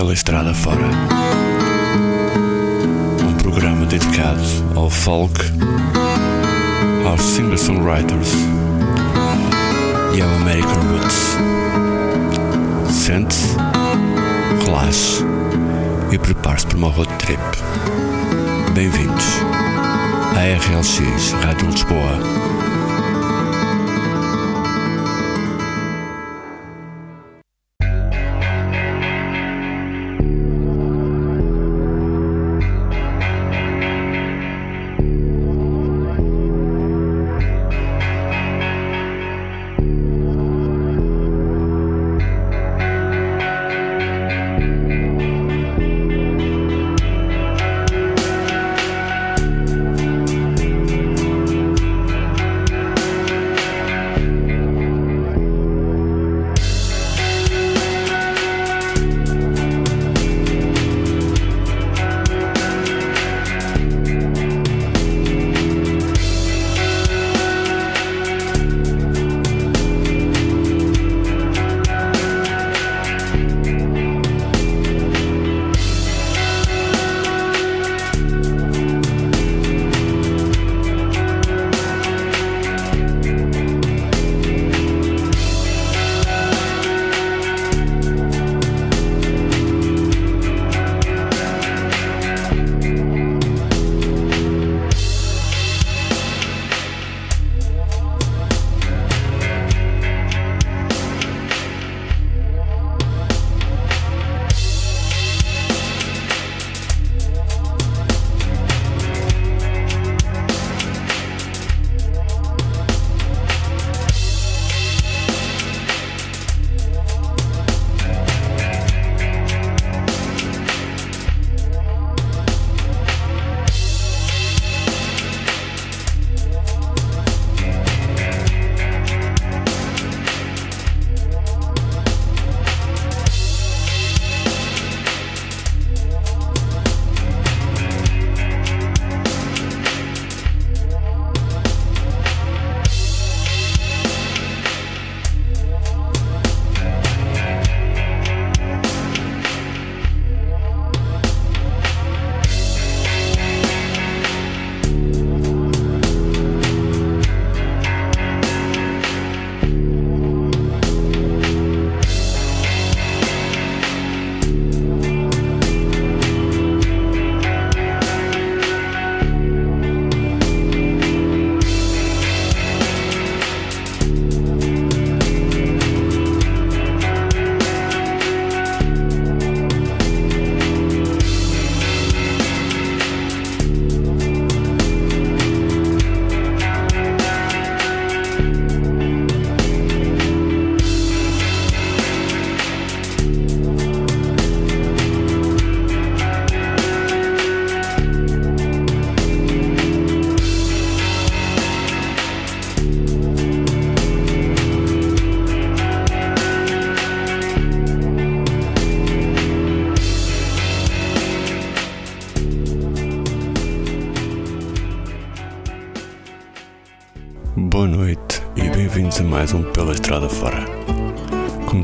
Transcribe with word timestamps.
pela 0.00 0.14
estrada 0.14 0.54
fora. 0.54 0.80
Um 3.22 3.34
programa 3.34 3.84
dedicado 3.84 4.40
ao 4.74 4.88
folk, 4.88 5.38
aos 7.06 7.20
singer-songwriters 7.20 8.30
e 10.16 10.22
ao 10.22 10.30
American 10.36 10.78
Roots. 10.88 11.36
Sente-se, 12.90 13.56
relaxe 14.64 15.22
e 16.10 16.16
prepare-se 16.18 16.66
para 16.68 16.78
uma 16.78 16.88
road 16.88 17.12
trip. 17.18 17.42
Bem-vindos 18.72 19.26
à 20.34 20.78
RLX 20.78 21.32
Rádio 21.44 21.66
Lisboa 21.68 22.69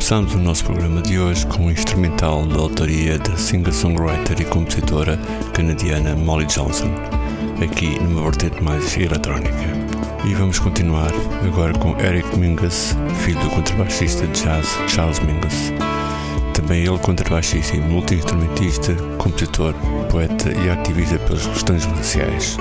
Começamos 0.08 0.34
o 0.34 0.38
nosso 0.38 0.64
programa 0.64 1.02
de 1.02 1.18
hoje 1.18 1.44
com 1.48 1.64
um 1.64 1.70
instrumental 1.72 2.46
da 2.46 2.60
autoria 2.60 3.18
da 3.18 3.36
singer-songwriter 3.36 4.40
e 4.40 4.44
compositora 4.44 5.18
canadiana 5.52 6.14
Molly 6.14 6.46
Johnson, 6.46 6.92
aqui 7.60 7.98
numa 8.04 8.22
vertente 8.22 8.62
mais 8.62 8.96
eletrónica. 8.96 9.50
E 10.24 10.32
vamos 10.32 10.60
continuar 10.60 11.10
agora 11.44 11.72
com 11.80 11.98
Eric 12.00 12.36
Mingus, 12.38 12.94
filho 13.24 13.40
do 13.40 13.50
contrabaixista 13.50 14.28
de 14.28 14.44
jazz 14.44 14.68
Charles 14.86 15.18
Mingus. 15.18 15.72
Também 16.54 16.84
ele 16.86 16.98
contrabaixista 17.00 17.74
e 17.76 17.80
multi-instrumentista, 17.80 18.94
compositor, 19.18 19.74
poeta 20.08 20.52
e 20.64 20.70
ativista 20.70 21.18
pelas 21.18 21.48
questões 21.48 21.84
raciais. 21.84 22.56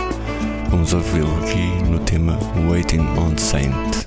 Vamos 0.72 0.96
ouvi-lo 0.96 1.32
aqui 1.44 1.92
no 1.92 2.00
tema 2.00 2.40
Waiting 2.72 3.02
on 3.02 3.38
Saint. 3.38 4.05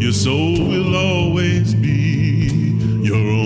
Your 0.03 0.13
soul 0.13 0.53
will 0.71 0.97
always 0.97 1.75
be 1.75 2.73
your 3.03 3.19
own. 3.19 3.44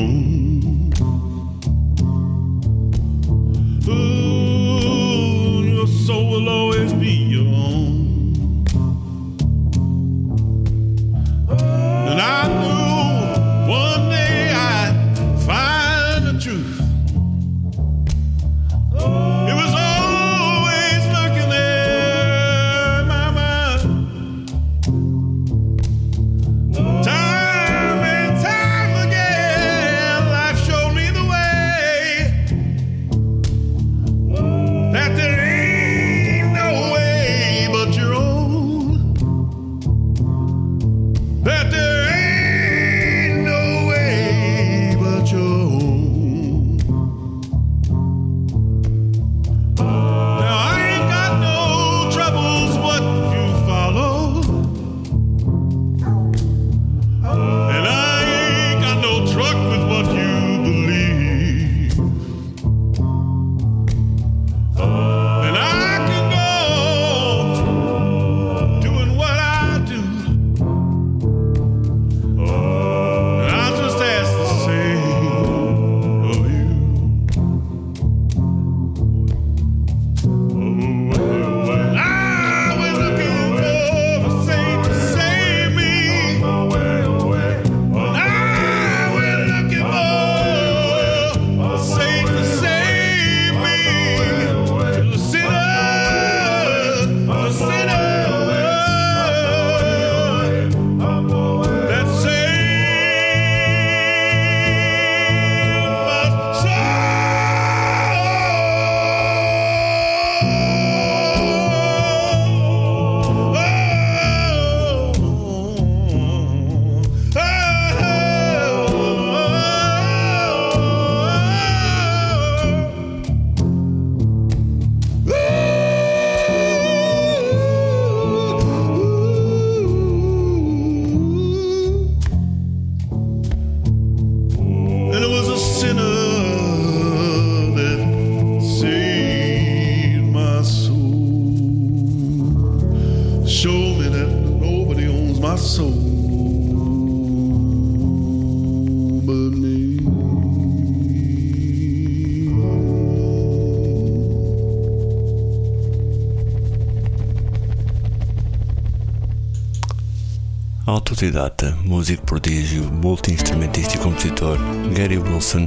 Autodidata, 160.89 161.77
músico 161.85 162.25
prodígio, 162.25 162.83
multi-instrumentista 162.91 163.97
e 163.97 163.99
compositor, 163.99 164.59
Gary 164.97 165.19
Wilson, 165.19 165.67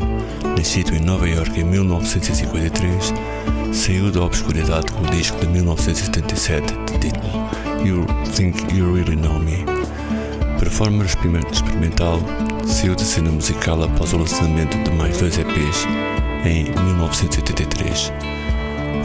nascido 0.58 0.96
em 0.96 1.00
Nova 1.00 1.30
York 1.30 1.60
em 1.60 1.64
1953, 1.64 3.14
saiu 3.72 4.10
da 4.12 4.24
obscuridade 4.24 4.92
com 4.92 5.02
o 5.04 5.12
disco 5.16 5.40
de 5.40 5.46
1977 5.46 6.74
de 6.86 6.98
título 6.98 7.34
You 7.86 8.04
Think 8.34 8.64
You 8.76 8.96
Really 8.96 9.16
Know 9.16 9.38
Me. 9.38 9.64
Performer 10.60 11.06
experimental, 11.06 12.20
saiu 12.66 12.96
da 12.96 13.04
cena 13.06 13.30
musical 13.30 13.84
após 13.84 14.14
o 14.14 14.18
lançamento 14.18 14.76
de 14.84 14.90
mais 14.98 15.20
dois 15.20 15.38
EPs 15.38 15.88
em 16.44 16.64
1983 16.86 18.12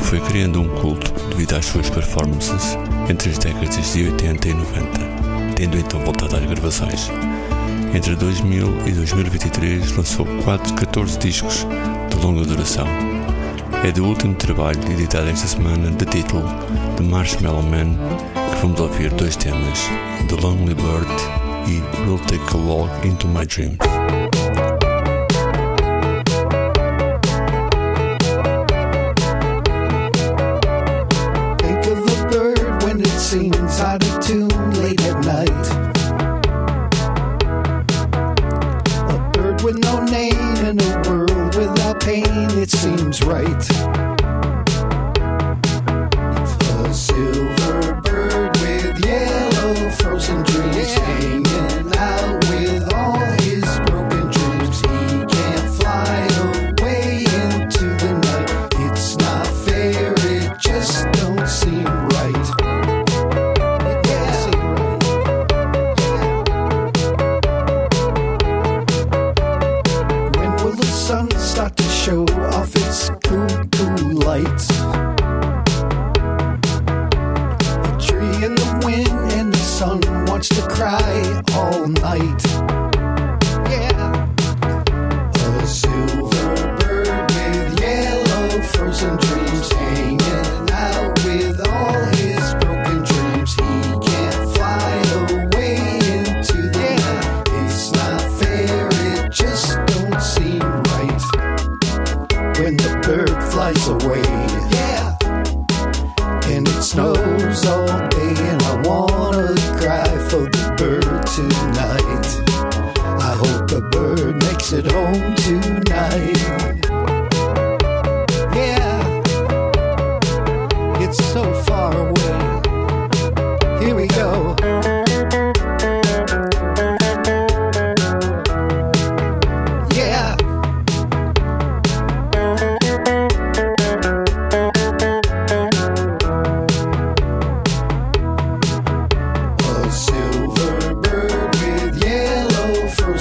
foi 0.01 0.21
criando 0.21 0.61
um 0.61 0.69
culto 0.81 1.11
devido 1.31 1.55
às 1.57 1.67
suas 1.67 1.91
performances 1.91 2.79
entre 3.11 3.31
as 3.31 3.39
décadas 3.39 3.93
de 3.93 4.05
80 4.09 4.49
e 4.49 4.55
90 4.55 5.16
tendo 5.57 5.79
então 5.79 5.99
voltado 6.01 6.37
às 6.37 6.45
gravações. 6.45 7.11
Entre 7.95 8.15
2000 8.15 8.87
e 8.87 8.93
2023 8.93 9.97
lançou 9.97 10.27
quase 10.45 10.73
14 10.75 11.19
discos 11.19 11.67
de 12.11 12.25
longa 12.25 12.45
duração. 12.45 12.87
É 13.83 13.91
do 13.91 14.05
último 14.05 14.35
trabalho 14.35 14.79
editado 14.93 15.29
esta 15.29 15.47
semana 15.47 15.91
de 15.91 16.05
título 16.07 16.43
The 16.97 17.03
Marshmallow 17.03 17.63
Man 17.63 17.97
que 18.53 18.57
vamos 18.63 18.81
ouvir 18.81 19.11
dois 19.15 19.35
temas, 19.37 19.89
The 20.29 20.37
Lonely 20.43 20.75
Bird 20.75 21.11
e 21.69 21.81
We'll 22.07 22.19
Take 22.21 22.55
a 22.55 22.59
Walk 22.59 23.07
Into 23.09 23.27
My 23.27 23.47
Dream. 23.47 23.77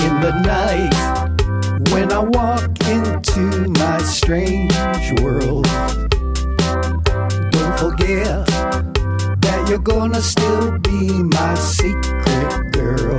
in 0.00 0.20
the 0.20 0.32
night 0.42 1.88
when 1.92 2.10
I 2.12 2.18
walk 2.18 2.66
into 2.88 3.68
my 3.82 3.98
strange 4.00 4.74
world. 5.20 5.66
Don't 7.52 7.76
forget 7.78 8.44
that 9.42 9.66
you're 9.68 9.86
gonna 9.94 10.20
still 10.20 10.78
be 10.78 11.22
my 11.38 11.54
secret 11.54 12.72
girl. 12.72 13.18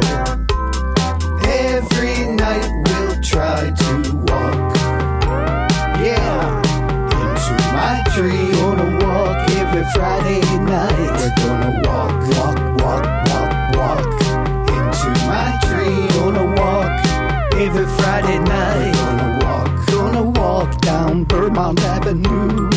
Paramount 21.49 21.79
Avenue. 21.83 22.67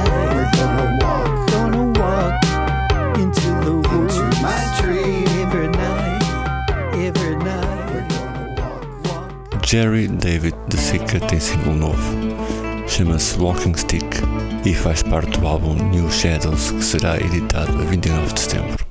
Jerry 9.75 10.07
David 10.07 10.53
de 10.69 10.77
Sica 10.77 11.19
tem 11.19 11.37
single 11.37 11.75
novo. 11.75 12.31
Chama-se 12.87 13.37
Walking 13.39 13.75
Stick 13.75 14.07
e 14.65 14.73
faz 14.73 15.03
parte 15.03 15.37
do 15.37 15.45
álbum 15.45 15.73
New 15.89 16.09
Shadows 16.09 16.71
que 16.71 16.81
será 16.81 17.17
editado 17.17 17.73
a 17.81 17.83
29 17.83 18.31
de 18.31 18.39
setembro. 18.39 18.84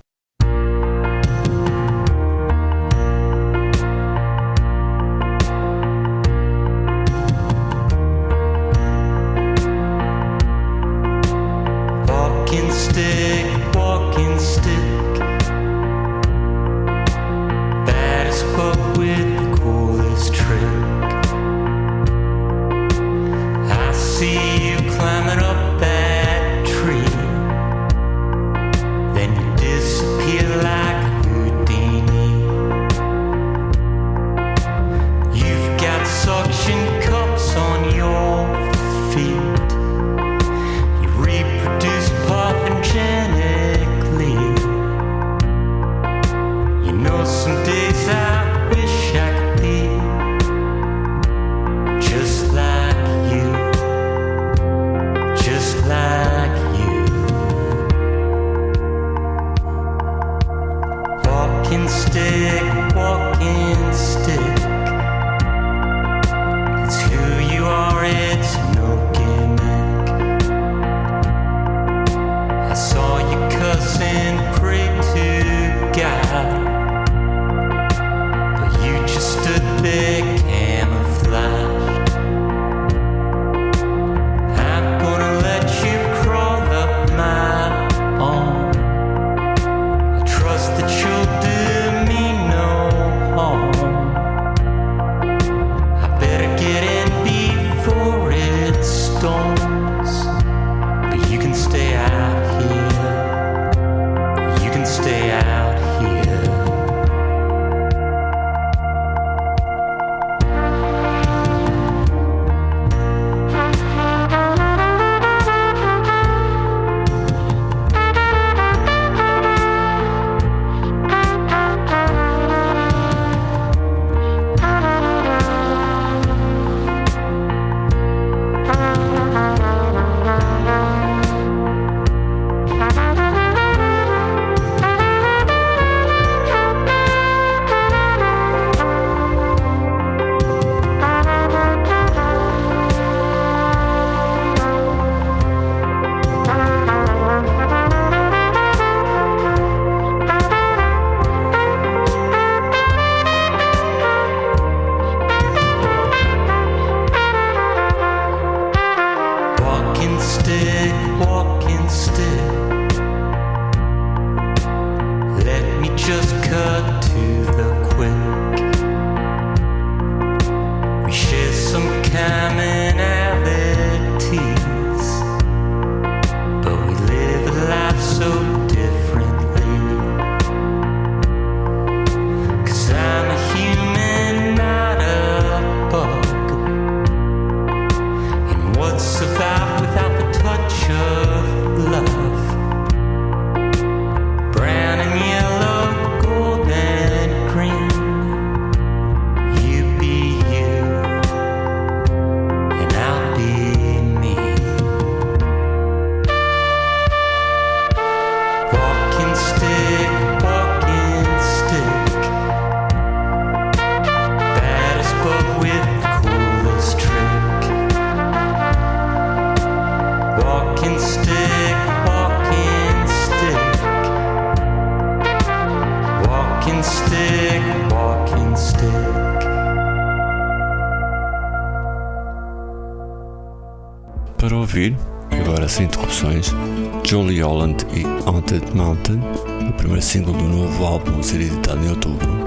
single 240.14 240.32
do 240.34 240.44
novo 240.44 240.84
álbum 240.84 241.18
a 241.18 241.22
ser 241.24 241.40
editado 241.40 241.84
em 241.84 241.88
outubro, 241.90 242.44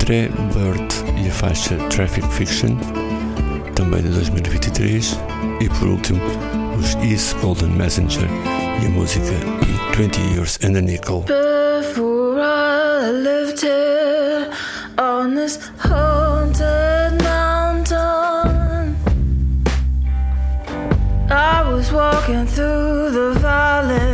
Trey 0.00 0.28
Bird 0.52 1.24
e 1.24 1.26
a 1.26 1.32
faixa 1.32 1.74
Traffic 1.88 2.26
Fiction, 2.28 2.76
também 3.74 4.02
de 4.02 4.10
2023, 4.10 5.18
e 5.62 5.68
por 5.70 5.88
último, 5.88 6.20
os 6.78 6.94
East 6.96 7.38
Golden 7.40 7.70
Messenger 7.70 8.28
e 8.82 8.86
a 8.86 8.90
música 8.90 9.24
20 9.96 10.18
Years 10.36 10.58
and 10.62 10.76
a 10.76 10.82
Nickel. 10.82 11.20
Before 11.26 12.38
I 12.38 13.12
lived 13.12 13.62
here 13.62 14.50
on 14.98 15.34
this 15.34 15.58
haunted 15.78 17.18
mountain, 17.22 18.94
I 21.30 21.62
was 21.72 21.90
walking 21.90 22.44
through 22.46 23.10
the 23.12 23.38
valley. 23.40 24.07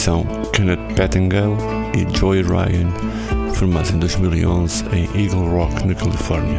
são 0.00 0.24
Kenneth 0.54 0.80
Pettengill 0.96 1.54
e 1.94 2.06
Joy 2.18 2.40
Ryan, 2.42 2.90
formados 3.52 3.90
em 3.90 3.98
2011 3.98 4.84
em 4.92 5.04
Eagle 5.14 5.46
Rock, 5.50 5.86
na 5.86 5.94
Califórnia. 5.94 6.58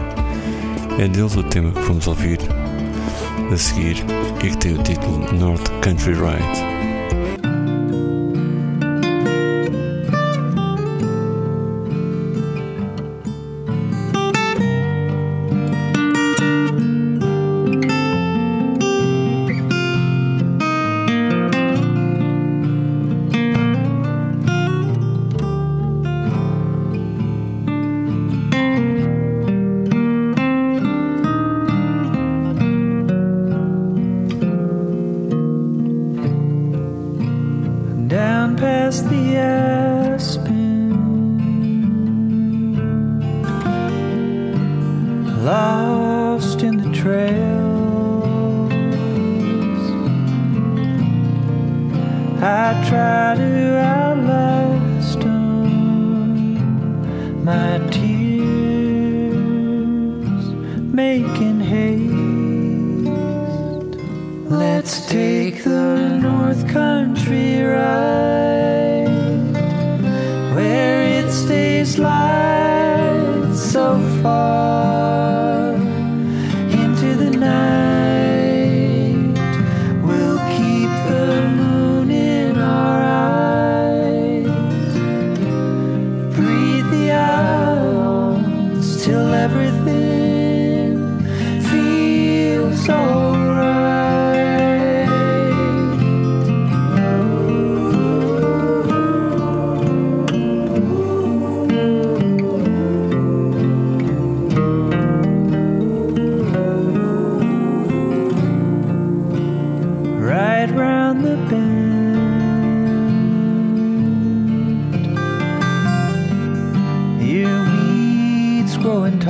É 0.99 1.07
deles 1.07 1.35
o 1.35 1.41
tema 1.45 1.71
que 1.71 1.81
vamos 1.81 2.05
ouvir 2.05 2.37
a 3.51 3.57
seguir 3.57 3.97
e 4.45 4.49
que 4.51 4.57
tem 4.57 4.75
o 4.75 4.83
título 4.83 5.25
North 5.33 5.67
Country 5.81 6.13
Ride. 6.13 6.70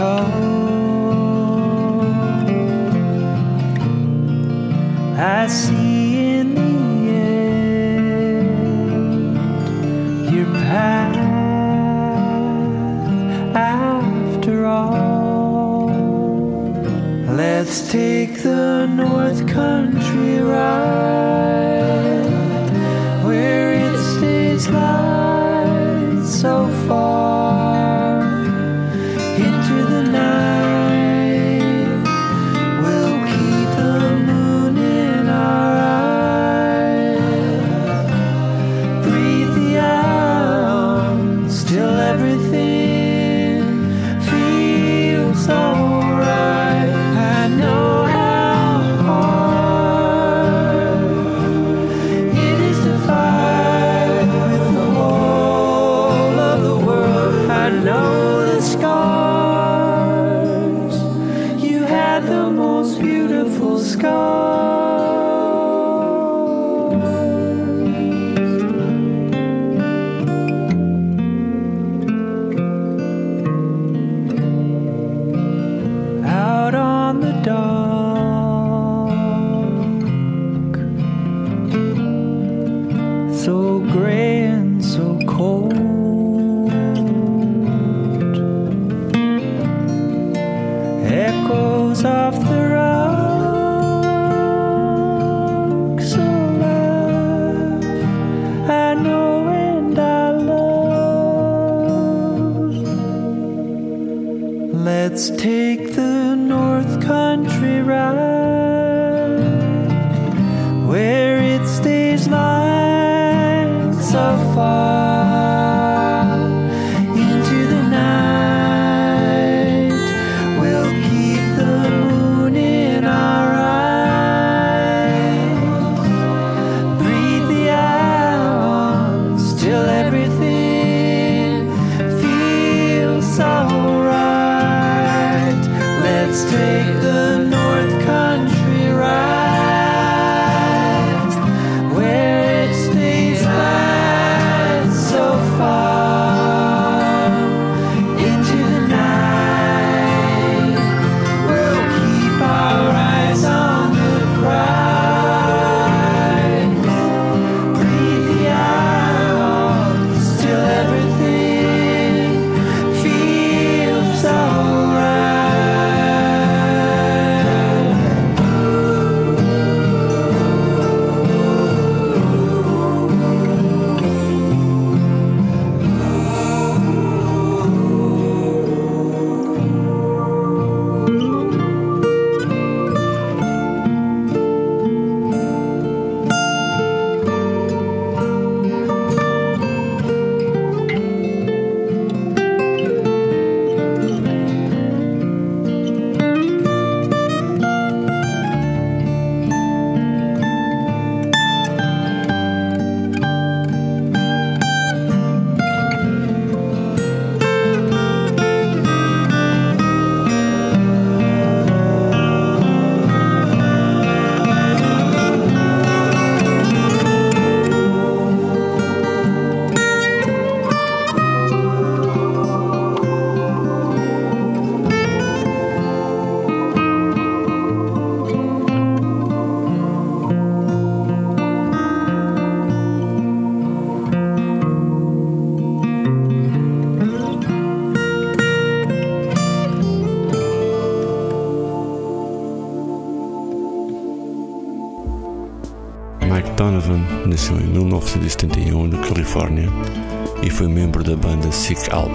Oh. 0.03 0.50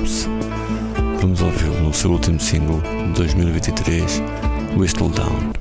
House. 0.07 0.29
Vamos 1.21 1.43
ouvi-lo 1.43 1.81
no 1.83 1.93
seu 1.93 2.11
último 2.13 2.39
single 2.39 2.81
de 2.81 3.13
2023, 3.13 4.23
Whistle 4.77 5.09
Down. 5.11 5.56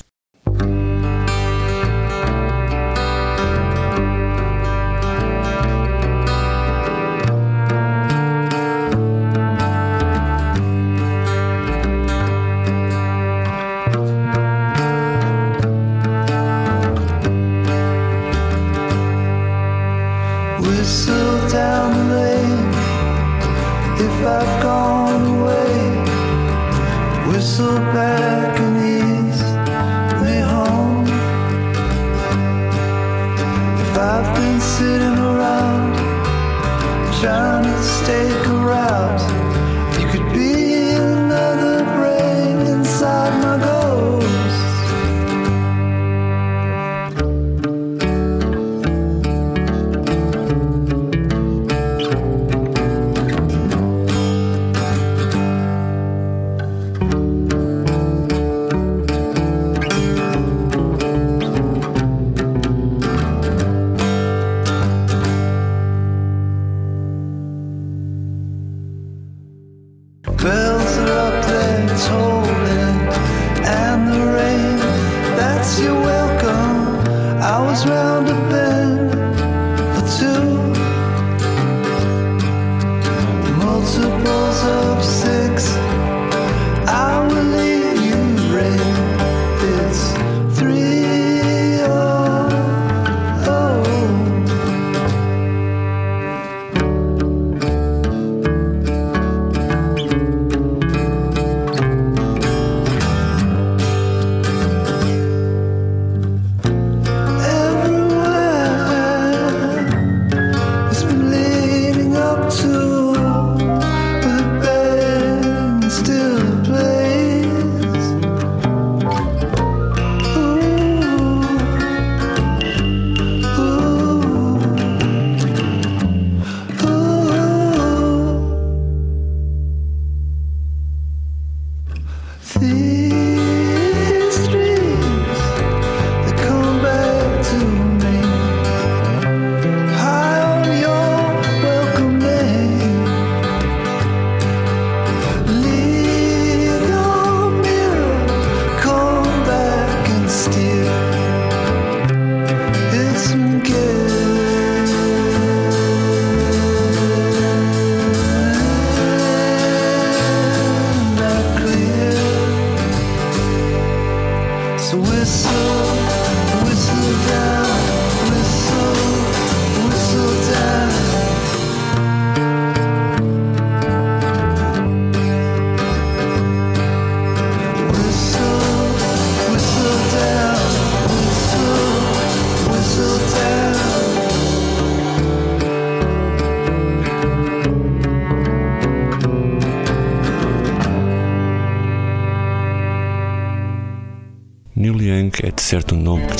was 77.75 77.85
well. 77.85 78.14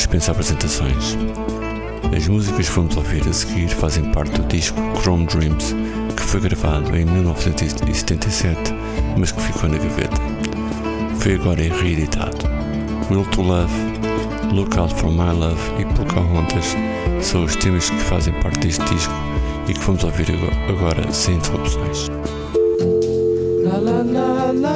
dispensa 0.05 0.31
apresentações. 0.33 1.17
As 2.15 2.27
músicas 2.27 2.69
que 2.69 2.75
vamos 2.75 2.95
ouvir 2.95 3.27
a 3.27 3.33
seguir 3.33 3.67
fazem 3.69 4.03
parte 4.11 4.39
do 4.39 4.47
disco 4.47 4.77
Chrome 5.01 5.25
Dreams, 5.25 5.75
que 6.15 6.21
foi 6.21 6.39
gravado 6.41 6.95
em 6.95 7.05
1977, 7.05 8.55
mas 9.17 9.31
que 9.31 9.41
ficou 9.41 9.67
na 9.67 9.79
gaveta. 9.79 10.15
Foi 11.19 11.33
agora 11.33 11.59
reeditado. 11.63 12.37
Will 13.09 13.25
to 13.31 13.41
Love, 13.41 13.73
Look 14.53 14.77
Out 14.77 14.93
for 14.93 15.09
My 15.09 15.33
Love 15.33 15.59
e 15.79 15.85
Pocahontas 15.85 16.75
são 17.19 17.43
os 17.45 17.55
temas 17.55 17.89
que 17.89 17.97
fazem 18.01 18.33
parte 18.43 18.59
deste 18.59 18.83
disco 18.93 19.11
e 19.67 19.73
que 19.73 19.79
vamos 19.79 20.03
ouvir 20.03 20.27
agora 20.69 21.11
sem 21.11 21.35
interrupções. 21.37 22.11
La, 23.63 23.79
la, 23.79 24.03
la, 24.53 24.75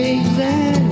take 0.00 0.22
that 0.36 0.87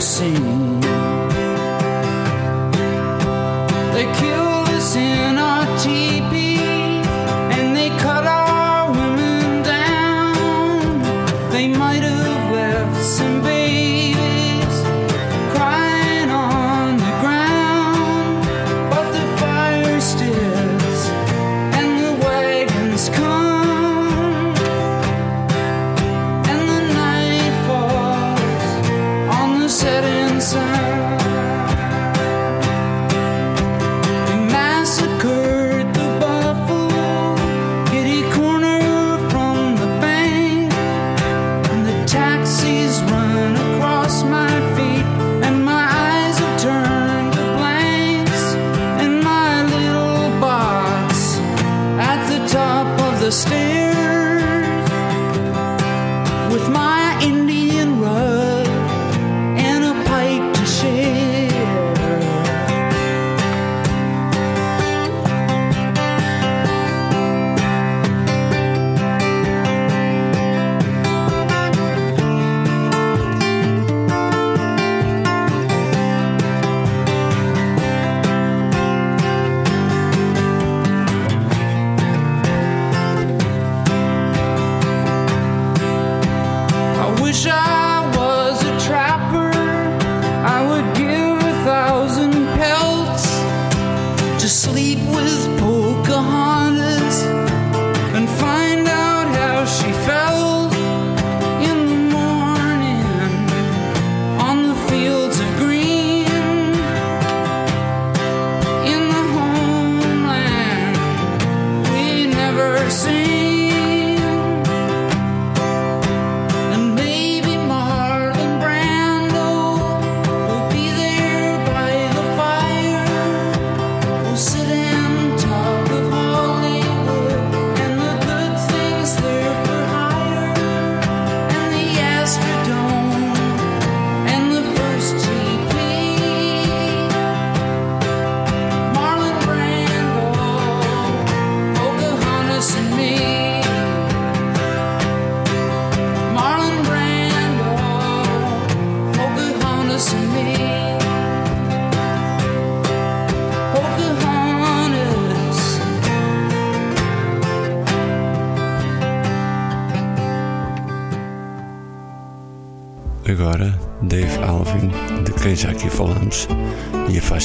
see 0.00 0.37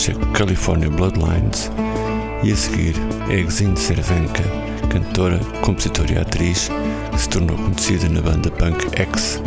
faixa 0.04 0.14
California 0.34 0.90
Bloodlines 0.90 1.72
e 2.44 2.52
a 2.52 2.56
seguir 2.56 2.94
é 3.30 3.40
Exine 3.40 3.78
Cervenka, 3.78 4.44
cantora, 4.90 5.40
compositora 5.64 6.12
e 6.14 6.18
atriz 6.18 6.70
que 7.12 7.22
se 7.22 7.30
tornou 7.30 7.56
conhecida 7.58 8.10
na 8.10 8.22
banda 8.22 8.52
punk 8.52 8.84
X 9.02 9.42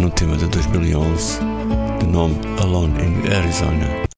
num 0.00 0.08
tema 0.10 0.36
de 0.38 0.46
2011 0.48 1.40
de 2.00 2.06
nome 2.06 2.36
Alone 2.62 2.94
in 3.02 3.32
Arizona. 3.32 4.08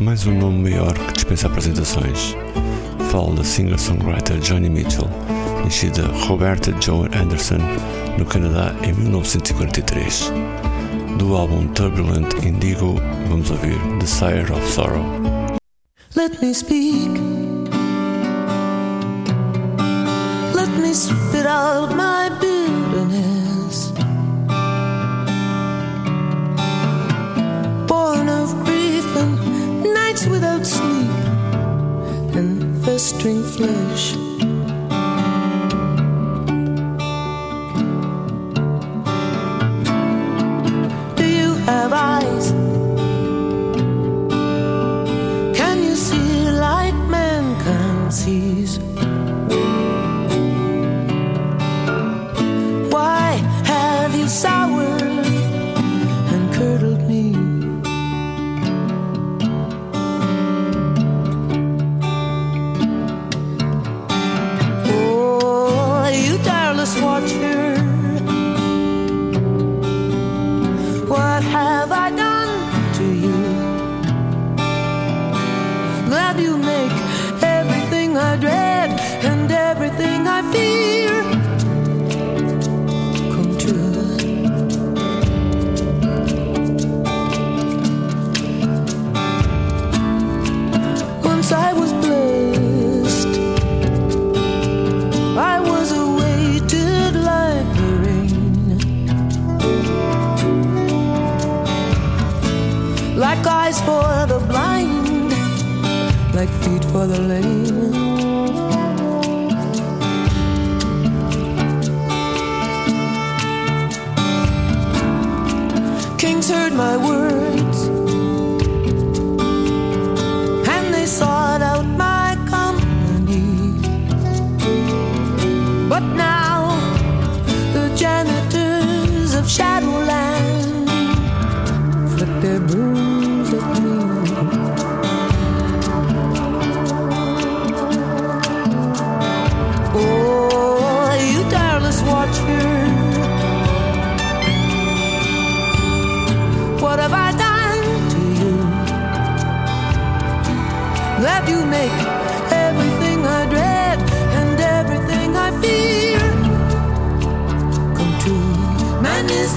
Mais 0.00 0.24
um 0.28 0.38
nome 0.38 0.70
maior 0.70 0.92
que 0.92 1.12
dispensa 1.12 1.48
apresentações. 1.48 2.36
Falo 3.10 3.34
da 3.34 3.42
singer-songwriter 3.42 4.38
Johnny 4.38 4.68
Mitchell, 4.70 5.08
nascida 5.64 6.06
Roberta 6.28 6.72
Joan 6.80 7.08
Anderson 7.20 7.58
no 8.16 8.24
Canadá 8.24 8.72
em 8.84 8.92
1943. 8.92 10.32
Do 11.18 11.34
álbum 11.34 11.66
Turbulent 11.68 12.32
Indigo, 12.44 12.94
vamos 13.28 13.50
ouvir 13.50 13.76
The 13.98 14.06
Sire 14.06 14.52
of 14.52 14.64
Sorrow. 14.72 15.04
Let 16.14 16.40
me 16.40 16.54
speak. 16.54 17.10
Let 20.54 20.68
me 20.80 20.94
spit 20.94 21.44
out 21.44 21.92
my 21.96 22.30
beer. 22.40 22.57
without 30.26 30.66
sleep 30.66 31.10
and 32.34 32.84
festering 32.84 33.42
flesh. 33.44 34.16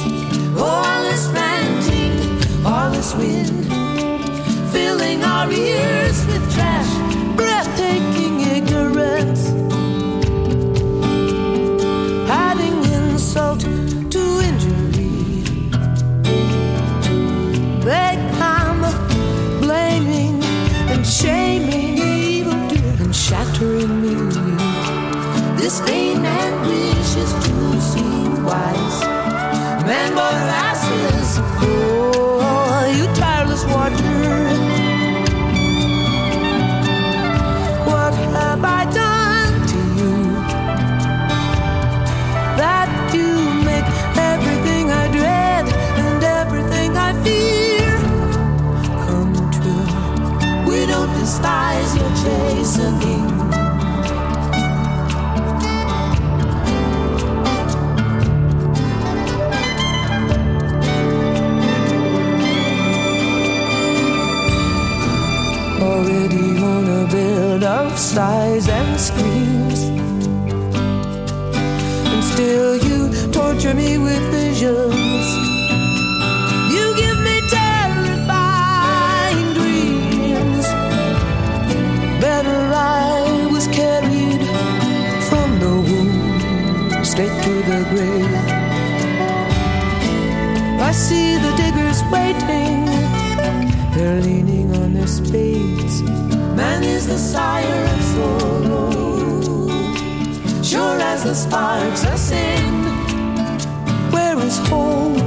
all 0.60 1.00
this 1.08 1.28
ranting, 1.28 2.66
all 2.66 2.90
this 2.90 3.14
wind 3.14 3.66
filling 4.74 5.24
our 5.24 5.52
ears. 5.52 6.09
This 25.70 25.82
vain 25.82 26.22
wishes 26.66 27.32
to 27.44 27.80
seem 27.92 28.44
wise. 28.44 29.00
men 29.86 30.16
Man, 30.16 30.16
molasses, 30.16 31.38
oh, 31.62 32.92
you 32.98 33.06
tireless 33.16 33.64
watcher. 33.66 34.58
sighs 68.00 68.70
and 68.70 68.98
screams. 69.00 69.82
And 72.12 72.24
still 72.24 72.78
you 72.78 73.10
torture 73.32 73.74
me 73.74 73.98
with 73.98 74.22
visions. 74.32 75.26
You 76.76 76.86
give 77.04 77.20
me 77.28 77.38
terrifying 77.52 79.48
dreams. 79.58 80.66
Better 82.24 82.60
I 82.74 83.50
was 83.52 83.68
carried 83.68 84.44
from 85.30 85.50
the 85.64 85.76
womb 85.90 87.04
straight 87.04 87.36
to 87.46 87.54
the 87.72 87.80
grave. 87.92 88.46
I 90.88 90.92
see 90.94 91.36
the 91.38 91.52
diggers 91.62 92.00
waiting. 92.16 92.86
They're 93.94 94.22
leaning 94.22 94.74
on 94.78 94.94
their 94.94 95.08
spades 95.08 96.02
Man 96.60 96.84
is 96.84 97.08
the 97.08 97.18
sire 97.18 97.86
of 97.96 98.02
sorrow, 98.14 98.92
sure 100.62 101.00
as 101.12 101.24
the 101.24 101.34
sparks 101.34 102.04
are 102.06 102.18
sin. 102.18 102.74
Where 104.12 104.38
is 104.40 104.58
hope? 104.68 105.19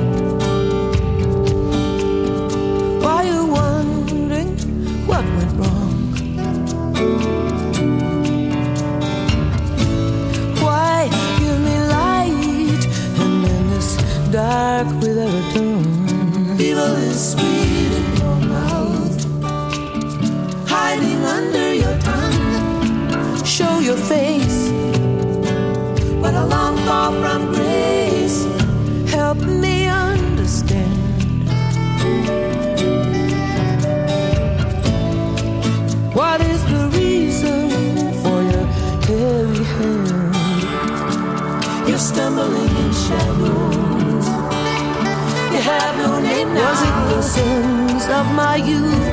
the 47.23 47.29
sins 47.29 48.07
of 48.09 48.27
my 48.35 48.57
youth. 48.57 49.05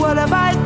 What 0.00 0.16
have 0.18 0.32
I 0.32 0.65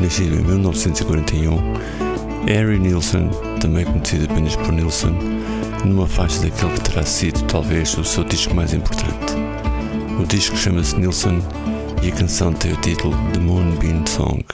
nascido 0.00 0.36
em 0.36 0.42
1941, 0.44 1.56
Harry 2.48 2.78
Nilsson, 2.78 3.28
também 3.60 3.84
conhecido 3.84 4.30
apenas 4.30 4.54
por 4.56 4.72
Nilsson, 4.72 5.12
numa 5.84 6.06
faixa 6.06 6.40
daquele 6.42 6.72
que 6.74 6.80
terá 6.90 7.04
sido 7.04 7.42
talvez 7.46 7.96
o 7.98 8.04
seu 8.04 8.24
disco 8.24 8.54
mais 8.54 8.72
importante. 8.72 9.32
O 10.20 10.26
disco 10.26 10.56
chama-se 10.56 10.96
Nilsson 10.96 11.38
e 12.02 12.08
a 12.08 12.12
canção 12.12 12.52
tem 12.52 12.72
o 12.72 12.76
título 12.76 13.14
The 13.32 13.38
Moonbeam 13.40 14.04
Song. 14.06 14.44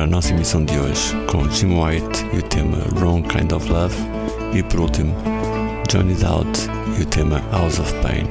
a 0.00 0.06
nossa 0.06 0.32
emissão 0.32 0.64
de 0.64 0.78
hoje 0.78 1.14
com 1.30 1.48
Jim 1.50 1.78
White 1.78 2.26
e 2.32 2.38
o 2.38 2.42
tema 2.42 2.76
Wrong 2.98 3.26
Kind 3.28 3.52
of 3.52 3.68
Love 3.68 3.94
e 4.54 4.62
por 4.62 4.80
último 4.80 5.14
Johnny 5.88 6.14
Doubt 6.14 6.66
e 6.98 7.02
o 7.02 7.06
tema 7.06 7.40
House 7.52 7.78
of 7.78 7.92
Pain. 8.00 8.26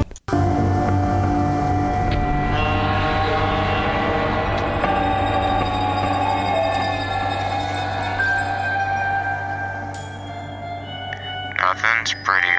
Nothing's 11.62 12.14
prettier. 12.26 12.59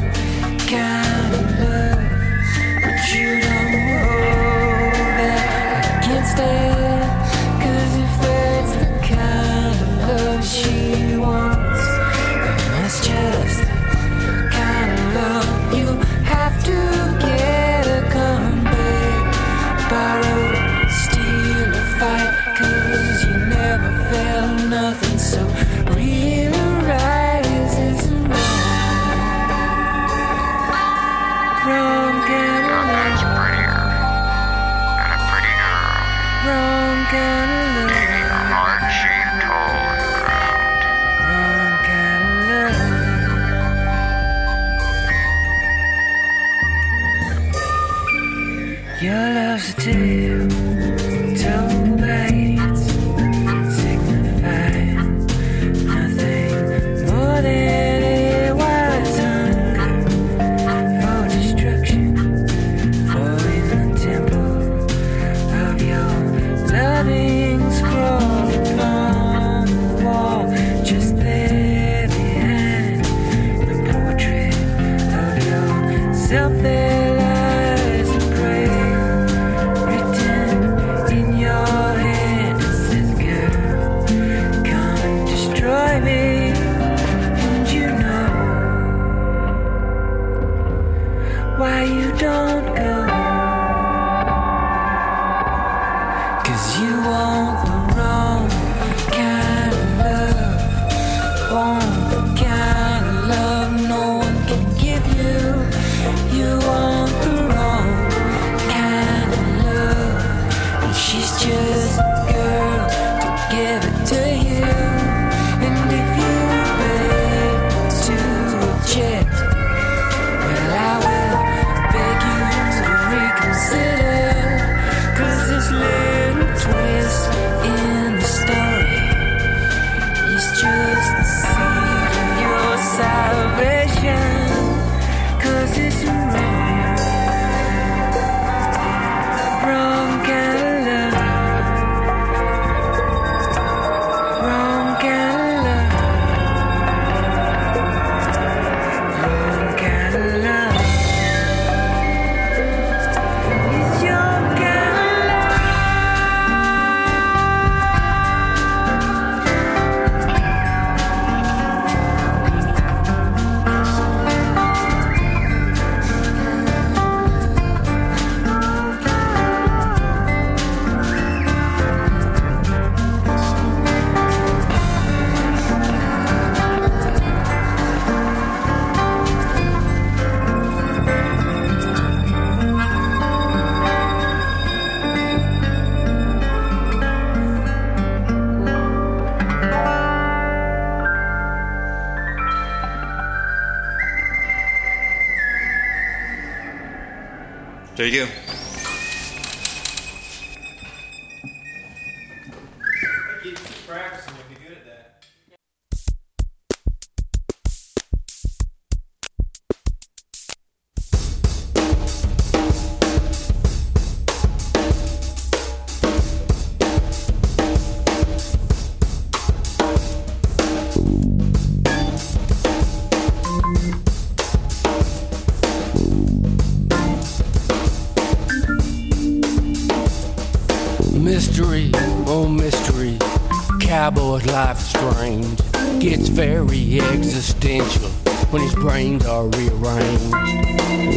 very 236.65 236.99
existential 237.11 238.07
when 238.49 238.61
his 238.61 238.73
brains 238.75 239.25
are 239.25 239.47
rearranged. 239.47 240.31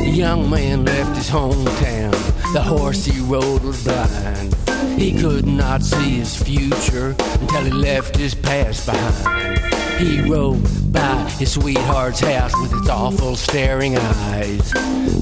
The 0.04 0.10
young 0.12 0.48
man 0.48 0.84
left 0.84 1.16
his 1.16 1.28
hometown, 1.28 2.12
the 2.52 2.62
horse 2.62 3.04
he 3.04 3.20
rode 3.22 3.62
was 3.62 3.84
blind. 3.84 4.54
He 5.00 5.18
could 5.20 5.46
not 5.46 5.82
see 5.82 6.16
his 6.18 6.40
future 6.40 7.16
until 7.40 7.64
he 7.64 7.70
left 7.72 8.16
his 8.16 8.34
past 8.34 8.86
behind. 8.86 9.58
He 9.98 10.20
rode 10.22 10.62
by 10.92 11.28
his 11.38 11.52
sweetheart's 11.54 12.20
house 12.20 12.54
with 12.60 12.72
its 12.72 12.88
awful 12.88 13.36
staring 13.36 13.96
eyes. 13.96 14.70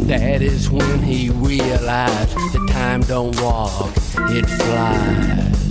That 0.06 0.42
is 0.42 0.70
when 0.70 1.00
he 1.02 1.30
realized 1.30 1.84
that 2.34 2.68
time 2.70 3.00
don't 3.02 3.38
walk, 3.42 3.92
it 4.30 4.46
flies. 4.46 5.61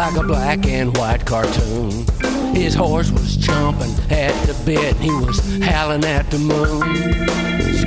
like 0.00 0.16
a 0.16 0.22
black 0.22 0.66
and 0.66 0.96
white 0.96 1.26
cartoon. 1.26 1.90
His 2.54 2.72
horse 2.74 3.10
was 3.10 3.36
chomping 3.36 3.92
at 4.10 4.32
the 4.46 4.54
bit, 4.64 4.96
he 4.96 5.10
was 5.10 5.38
howling 5.62 6.04
at 6.06 6.30
the 6.30 6.38
moon. 6.38 7.28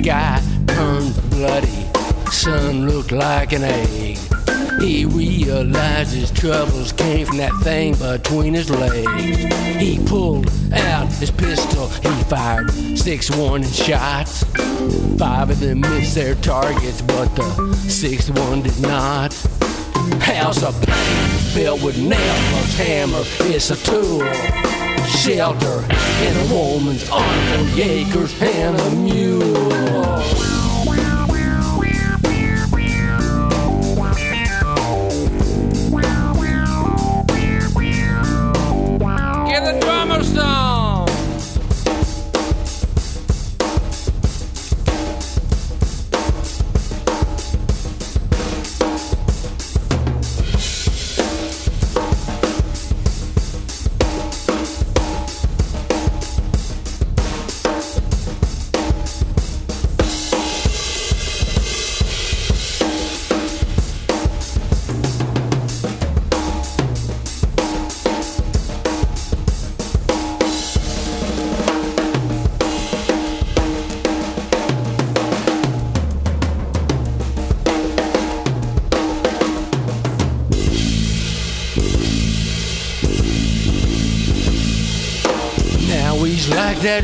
Sky 0.00 0.40
turned 0.68 1.16
bloody, 1.30 2.28
sun 2.30 2.88
looked 2.88 3.10
like 3.10 3.50
an 3.52 3.64
egg. 3.64 4.16
He 4.80 5.04
realized 5.06 6.14
his 6.14 6.30
troubles 6.30 6.92
came 6.92 7.26
from 7.26 7.38
that 7.38 7.54
thing 7.62 7.96
between 7.96 8.54
his 8.54 8.70
legs. 8.70 9.82
He 9.82 9.98
pulled 10.06 10.46
out 10.72 11.08
his 11.14 11.32
pistol, 11.32 11.88
he 11.88 12.22
fired 12.24 12.70
six 12.96 13.28
warning 13.34 13.68
shots. 13.68 14.44
Five 15.18 15.50
of 15.50 15.58
them 15.58 15.80
missed 15.80 16.14
their 16.14 16.36
targets, 16.36 17.02
but 17.02 17.34
the 17.34 17.74
sixth 17.88 18.30
one 18.38 18.62
did 18.62 18.78
not. 18.80 19.32
Pounds 20.20 20.62
of 20.62 20.74
pain 20.82 21.28
filled 21.54 21.82
with 21.82 21.96
nails, 21.98 22.74
hammer 22.76 23.22
is 23.44 23.70
a 23.70 23.76
tool. 23.76 24.22
Shelter 25.04 25.80
in 26.22 26.36
a 26.36 26.48
woman's 26.52 27.08
arms, 27.10 27.76
Jaeger's 27.76 28.34
and 28.40 28.78
a 28.78 28.90
mule. 28.96 30.53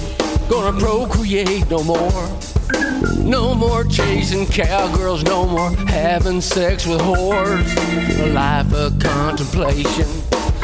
gonna 0.50 0.78
procreate 0.80 1.70
no 1.70 1.84
more. 1.84 3.24
No 3.24 3.56
more 3.56 3.84
chasing 3.84 4.46
cowgirls, 4.46 5.24
no 5.24 5.48
more 5.48 5.72
having 5.90 6.42
sex 6.42 6.86
with 6.86 7.00
whores. 7.02 8.26
A 8.26 8.34
life 8.34 8.74
of 8.74 9.00
contemplation, 9.00 10.08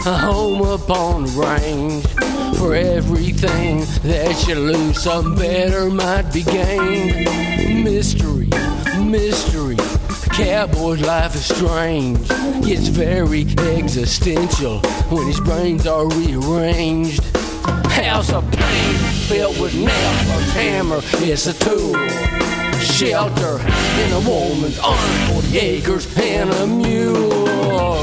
a 0.06 0.18
home 0.18 0.62
upon 0.62 1.24
the 1.24 1.30
range. 1.32 2.06
For 2.58 2.76
everything 2.76 3.80
that 4.04 4.46
you 4.48 4.56
lose, 4.56 5.02
some 5.02 5.36
better 5.36 5.90
might 5.90 6.32
be 6.34 6.44
gained. 6.44 7.26
Mystery, 7.84 8.50
mystery. 9.02 9.78
Cowboy's 10.34 11.02
life 11.02 11.36
is 11.36 11.46
strange. 11.46 12.18
It's 12.66 12.88
very 12.88 13.42
existential 13.78 14.80
when 15.10 15.28
his 15.28 15.40
brains 15.40 15.86
are 15.86 16.08
rearranged 16.10 17.24
nails 18.04 18.30
of 18.34 18.44
pain 18.52 18.96
filled 19.30 19.58
with 19.62 19.74
nails. 19.76 19.90
A 19.90 20.42
hammer 20.60 21.00
is 21.22 21.48
a 21.48 21.54
tool. 21.54 21.94
Shelter 22.80 23.58
in 24.04 24.12
a 24.12 24.20
woman's 24.28 24.78
arms 24.80 25.20
for 25.30 25.42
the 25.50 25.60
acres 25.62 26.06
and 26.18 26.50
a 26.52 26.68
mule. 26.68 27.94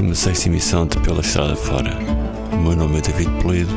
16 0.00 0.46
emissão 0.46 0.86
de 0.86 0.96
Pela 1.00 1.20
Estrada 1.20 1.54
Fora. 1.54 1.94
O 2.52 2.56
meu 2.56 2.74
nome 2.74 2.98
é 2.98 3.00
David 3.02 3.30
Polido 3.42 3.70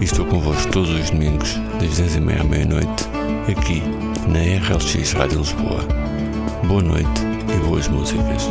e 0.00 0.04
estou 0.04 0.26
convosco 0.26 0.70
todos 0.72 0.90
os 0.90 1.10
domingos, 1.10 1.54
das 1.80 1.90
10h30 2.00 2.40
à 2.40 2.44
meia-noite, 2.44 3.04
aqui 3.48 3.80
na 4.28 4.40
RLX 4.66 5.12
Rádio 5.12 5.38
Lisboa. 5.38 5.78
Boa 6.66 6.82
noite 6.82 7.08
e 7.54 7.66
boas 7.68 7.86
músicas. 7.86 8.48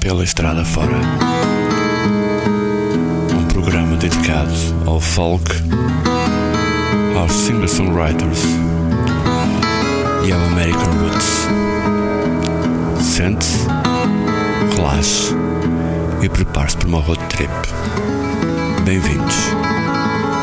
Pela 0.00 0.24
Estrada 0.24 0.62
Fora. 0.66 0.98
Um 3.40 3.44
programa 3.46 3.96
dedicado 3.96 4.52
ao 4.86 5.00
folk, 5.00 5.50
aos 7.18 7.32
singer-songwriters 7.32 8.42
e 10.24 10.32
ao 10.32 10.40
é 10.40 10.44
American 10.46 10.92
Roots. 11.00 11.48
Sente-se, 13.00 13.66
relaxe 14.76 15.34
e 16.22 16.28
prepare-se 16.28 16.76
para 16.78 16.88
uma 16.88 17.00
road 17.00 17.20
trip. 17.28 17.50
Bem-vindos 18.84 19.36